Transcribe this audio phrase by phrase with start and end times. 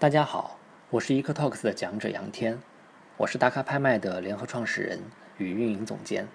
[0.00, 0.56] 大家好，
[0.88, 2.58] 我是 EcoTalks 的讲者杨天，
[3.18, 4.98] 我是大咖拍卖的联合创始人
[5.36, 6.26] 与运营总监。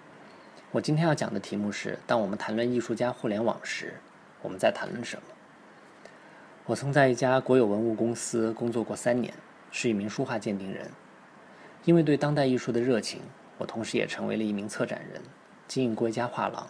[0.70, 3.94] 我今天要讲的题目是：当我们谈论艺术家互联网时，
[4.40, 5.22] 我们在谈论什么？
[6.64, 9.34] 我曾在一家国有文物公司工作过三年，
[9.72, 10.88] 是一名书画鉴定人。
[11.84, 13.20] 因为对当代艺术的热情，
[13.58, 15.20] 我同时也成为了一名策展人，
[15.66, 16.68] 经营过一家画廊。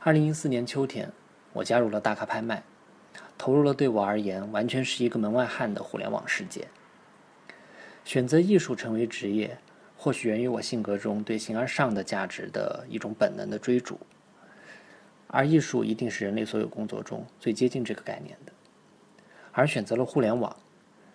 [0.00, 1.10] 二零一四年秋天，
[1.54, 2.62] 我加入了大咖拍卖。
[3.42, 6.68] 投入了对我而言完全是一个门外汉的互联网世界。
[8.04, 9.58] 选择艺术成为职业，
[9.96, 13.98] 或许源于我性格中对形而上的价值的一种本能的追逐，
[15.26, 18.52] 而艺术一定是人类所有工作中最接近这个概念的。
[19.50, 20.56] 而选择了互联网，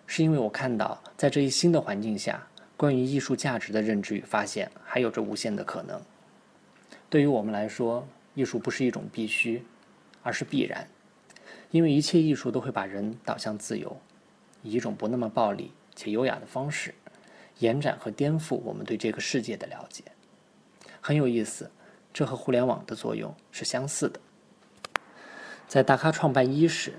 [0.06, 5.98] 是因为我看到在这一新的环境下，关于艺术价值的认知与发现还有着无限的可能。
[7.08, 9.62] 对于我们来说，艺术不是一种必须，
[10.22, 10.86] 而是必然。
[11.70, 13.96] 因为一切艺术都会把人导向自由，
[14.62, 16.94] 以一种不那么暴力且优雅的方式，
[17.58, 20.04] 延展和颠覆我们对这个世界的了解。
[21.00, 21.70] 很有意思，
[22.12, 24.18] 这和互联网的作用是相似的。
[25.66, 26.94] 在大咖创办伊始，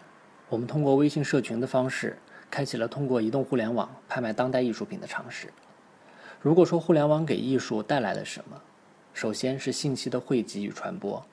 [0.50, 2.20] 我们通过微信社群的方式，
[2.52, 5.52] 开启了通过移动互联网拍卖当代艺术品的尝试。
[6.40, 8.62] 如果说互联网给艺术带来了什么，
[9.14, 11.26] 首先是信息的汇集与传播，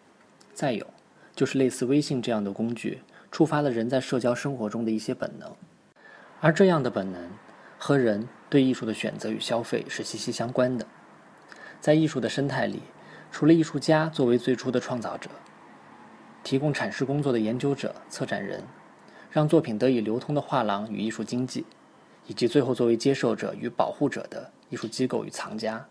[0.55, 0.87] 再有
[1.35, 3.03] 就是类似微信这样的工具。
[3.31, 5.55] 触发了人在社交生活中的一些本能，
[6.41, 7.31] 而这样的本能
[7.79, 10.87] 和人对艺术的选择与消费是息息相关的。
[11.81, 12.81] 在艺术的生态里，
[13.31, 15.29] 除了艺术家作为最初的创造者，
[16.43, 18.63] 提供阐释工作的研究者、策展人，
[19.31, 21.67] 让作品得以流通的画廊与艺术经济，
[22.27, 25.87] 以及最后作为接受者与保护者的艺术机构与藏家，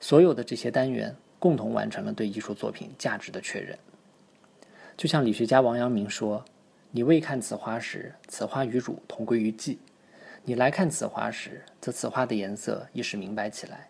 [0.00, 3.78] 所有的这些单元共同完成了对艺术作品价值的确认。
[4.96, 6.42] 就像理学家王阳明说。
[6.94, 9.78] 你未看此花时，此花与汝同归于寂；
[10.44, 13.88] 你来看此花时，则此花的颜色一时明白起来，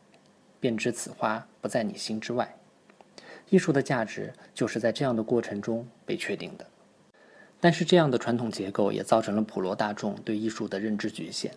[0.60, 2.56] 便知此花不在你心之外。
[3.50, 6.64] 艺术的价值就是在这样的过程中被确定的。
[7.58, 11.52] 但是，这样的传统结构也造成了普罗大众对艺术的认知局限，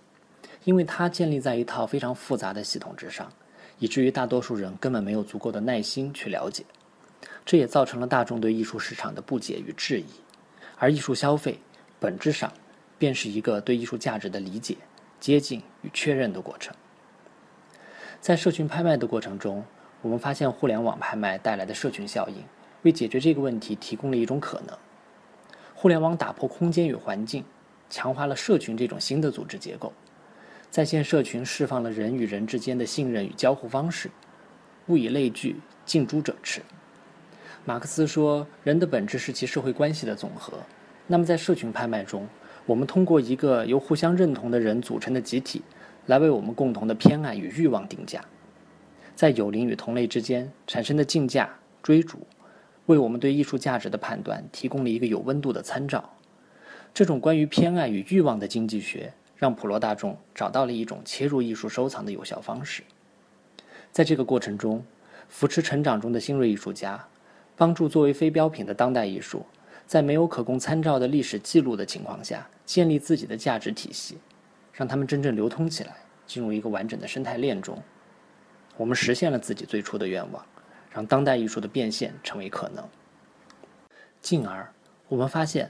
[0.63, 3.31] 因为它建立在一套非常复杂的系统之上，
[3.77, 6.65] 以至于大多数人根本没有足够的耐心去了解。
[7.45, 10.05] 这也造成了大众对艺术市场的不解与质疑。
[10.77, 11.59] 而艺术消费
[11.99, 12.51] 本质上
[12.97, 14.77] 便是一个对艺术价值的理解、
[15.19, 16.75] 接近与确认的过程。
[18.19, 19.63] 在社群拍卖的过程中，
[20.01, 22.43] 我们发现互联网拍卖带来的社群效应，
[22.83, 24.77] 为解决这个问题提供了一种可能。
[25.73, 27.43] 互联网打破空间与环境，
[27.89, 29.93] 强化了社群这种新的组织结构。
[30.71, 34.09] 在线社群释放了人与人之间的信任与交互方式。
[34.87, 35.55] 物以类聚，
[35.85, 36.61] 近朱者赤。
[37.67, 40.53] 马克思说：“人的本质是其社会关系的总和。”
[41.07, 42.27] 那么，在社群拍卖中，
[42.67, 45.63] 我们通过一个由互相认同的人组成的集体，
[46.05, 48.23] 来为我们共同的偏爱与欲望定价。
[49.15, 51.49] 在友邻与同类之间产生的竞价、
[51.81, 52.19] 追逐，
[52.85, 56.07] 为我们对艺术价值的判断提供了一个有温度的参照。
[56.93, 62.83] 这种关于偏爱与欲望的经济学，让普罗大众找到了一种切入艺术收藏的有效方式。
[63.91, 64.85] 在这个过程中，
[65.27, 67.07] 扶持成长中的新锐艺术家。
[67.57, 69.45] 帮助作为非标品的当代艺术，
[69.85, 74.17] 在没有可供参照的历史记录的情况下，建立自己的价值体系，
[74.73, 75.95] 让他们真正流通起来，
[76.25, 77.81] 进入一个完整的生态链中。
[78.77, 80.45] 我们实现了自己最初的愿望，
[80.91, 82.83] 让当代艺术的变现成为可能。
[84.19, 84.69] 进而，
[85.07, 85.69] 我们发现，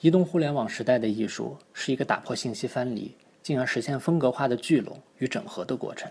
[0.00, 6.08] 移动互联网时代的艺术是一个打破信息藩篱，进而实现风格化的聚拢与整合的过程。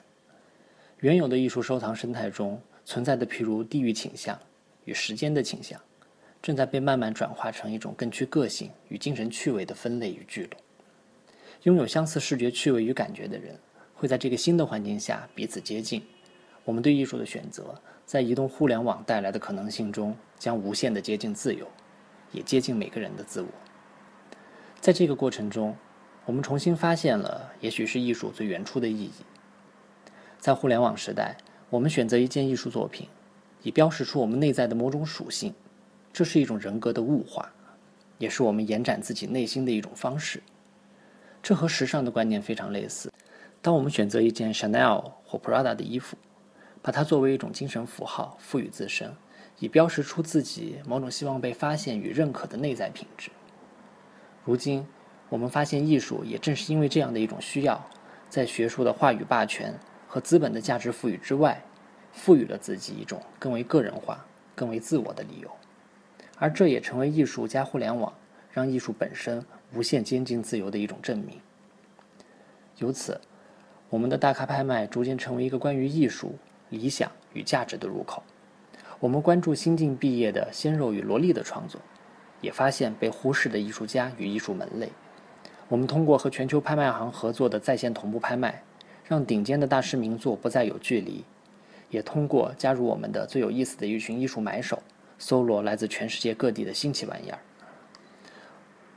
[0.99, 4.37] 原有的艺术收藏生态中存在的，譬如地域倾向。
[4.85, 5.79] 与时间的倾向，
[6.41, 10.59] 正在被慢慢转化成一种更具个性与精神趣味的分类与聚拢。
[11.63, 13.57] 拥有相似视觉趣味与感觉的人，
[13.93, 16.03] 会在这个新的环境下彼此接近。
[16.65, 21.67] 我们对艺术的选择，在移动互联网带来的可能性中，将无限的接近自由，
[22.31, 23.47] 也接近每个人的自我。
[24.81, 25.75] 在这个过程中，
[26.25, 29.11] 我们重新发现了也许是艺术最原初的意义。
[30.39, 31.37] 在互联网时代，
[31.69, 33.07] 我们选择一件艺术作品。
[33.63, 35.53] 以标识出我们内在的某种属性，
[36.11, 37.51] 这是一种人格的物化，
[38.17, 40.43] 也是我们延展自己内心的一种方式。
[41.41, 43.11] 这和时尚的观念非常类似。
[43.61, 46.17] 当我们选择一件 Chanel 或 Prada 的衣服，
[46.81, 49.09] 把它作为一种精神符号赋予自身，
[49.59, 53.31] 以标识出自己某种希望被发现与认可的内在品质。
[54.43, 54.85] 如今，
[55.29, 57.81] 我们发现艺术也正是因为这样的一种需要，
[58.29, 59.73] 在学术的话语霸权
[60.05, 61.63] 和资本的价值赋予之外。
[62.13, 64.25] 赋予了自己一种更为个人化、
[64.55, 65.51] 更为自我的理由，
[66.37, 68.13] 而这也成为艺术加互联网
[68.51, 69.43] 让艺术本身
[69.73, 71.41] 无限接近自由的一种证明。
[72.77, 73.19] 由此，
[73.89, 76.35] 我们的大咖拍卖逐渐成为一个关于艺术、
[76.69, 78.23] 理想与价值的入口。
[78.99, 81.81] 我们关注新晋毕业的鲜肉与萝莉的创作，
[82.39, 84.89] 也发现被忽视的艺术家与艺术门类。
[85.67, 88.63] 我们通过和全球拍卖行合作的在线同步拍卖，
[89.05, 91.23] 让顶尖的大师名作不再有距离；
[91.93, 94.81] 也通过加入我们的最有意思的一群艺术买手，
[95.19, 97.39] 搜罗来自全世界各地的新奇玩意儿。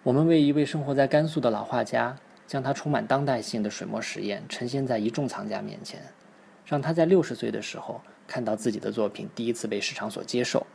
[0.02, 2.16] 我们为一位生活在甘肃的老画家，
[2.46, 6.00] 将他充满当代性的水墨实验呈现在一众藏家面前，
[6.64, 8.00] 让他在六十岁的时候。
[8.28, 10.66] 看到自己的作品第一次被市场所接受，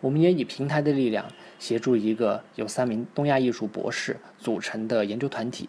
[0.00, 1.24] 我们也以平台的力量
[1.60, 5.68] 协助一个由三名东亚艺术博士组成的研究团体，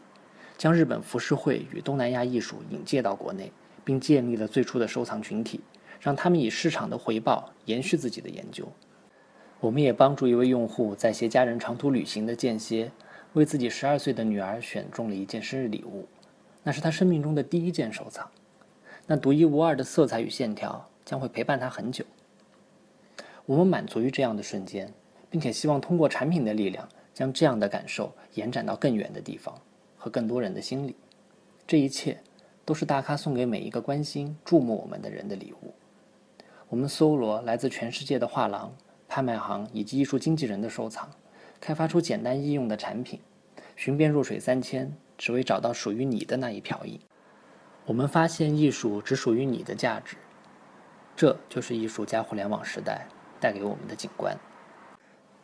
[0.57, 3.51] 将日本浮世绘与东南亚艺术引介到国内，
[3.86, 5.62] 并建立了最初的收藏群体，
[6.02, 8.68] 让他们以市场的回报延续自己的研究。
[9.62, 12.92] 我们也帮助一位用户在携家人长途旅行的间歇，
[13.32, 16.06] 为自己十二岁的女儿选中了一件生日礼物，
[16.64, 18.30] 那是他生命中的第一件收藏，
[19.08, 20.90] 那独一无二的色彩与线条。
[21.06, 22.04] 将会陪伴他很久。
[23.46, 24.92] 我们满足于这样的瞬间，
[25.30, 29.56] 并且希望通过产品的力量，将这样的感受延展到更远的地方
[29.96, 30.96] 和更多人的心里。
[31.68, 32.20] 这一切
[32.65, 35.73] 都是大咖送给每一个关心、注目我们的人的礼物。
[36.67, 38.75] 我们搜罗来自全世界的画廊、
[39.07, 41.09] 拍卖行以及艺术经纪人的收藏，
[41.62, 43.21] 开发出简单易用的产品，
[43.75, 47.00] 寻遍弱水三千，只为找到属于你的那一瓢饮。
[47.85, 50.17] 我们发现艺术只属于你的价值。
[51.15, 53.07] 这就是艺术加互联网时代
[53.39, 54.35] 带给我们的景观。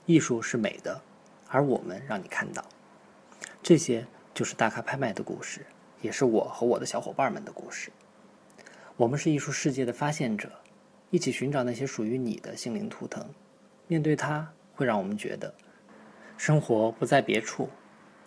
[0.08, 1.00] 艺术是美的，
[1.48, 2.66] 而我们让你看到。
[3.62, 5.66] 这些就是大咖拍卖的故事，
[6.02, 7.92] 也是我和我的小伙伴们的故事。
[8.98, 10.52] 我们是艺术世界的发现者，
[11.10, 13.26] 一起寻找那些属于你的心灵图腾。
[13.88, 15.54] 面对它，会让我们觉得，
[16.38, 17.70] 生活不在别处，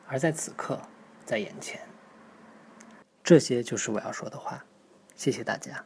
[0.06, 0.80] 而在此刻，
[1.24, 1.80] 在眼前。
[3.22, 4.64] 这些就是我要说的话。
[5.16, 5.84] 谢谢大家。